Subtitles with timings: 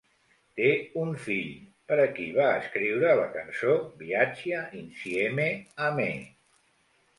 [0.59, 0.69] Té
[1.01, 1.51] un fill,
[1.91, 5.49] per a qui va escriure la cançó "Viaggia Insieme
[5.91, 6.11] A Me".